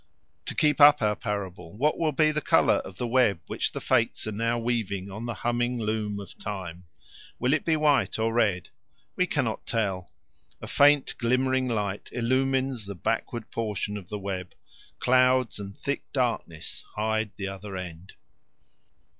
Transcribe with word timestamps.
To 0.47 0.55
keep 0.55 0.81
up 0.81 1.03
our 1.03 1.15
parable, 1.15 1.77
what 1.77 1.95
will 1.99 2.11
be 2.11 2.31
the 2.31 2.41
colour 2.41 2.77
of 2.77 2.97
the 2.97 3.05
web 3.05 3.39
which 3.45 3.71
the 3.71 3.79
Fates 3.79 4.25
are 4.25 4.31
now 4.31 4.57
weaving 4.57 5.11
on 5.11 5.27
the 5.27 5.35
humming 5.35 5.77
loom 5.77 6.19
of 6.19 6.35
time? 6.39 6.85
will 7.37 7.53
it 7.53 7.65
be 7.65 7.75
white 7.75 8.17
or 8.17 8.33
red? 8.33 8.69
We 9.15 9.27
cannot 9.27 9.67
tell. 9.67 10.11
A 10.59 10.65
faint 10.65 11.15
glimmering 11.19 11.67
light 11.67 12.09
illumines 12.11 12.87
the 12.87 12.95
backward 12.95 13.51
portion 13.51 13.95
of 13.95 14.09
the 14.09 14.17
web. 14.17 14.55
Clouds 14.97 15.59
and 15.59 15.77
thick 15.77 16.11
darkness 16.11 16.83
hide 16.95 17.29
the 17.35 17.49
other 17.49 17.77
end. 17.77 18.13